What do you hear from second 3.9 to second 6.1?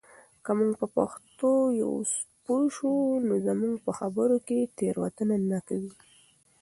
خبرو کې تېروتنه نه وي.